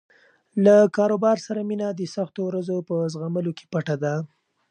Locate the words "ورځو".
2.45-2.77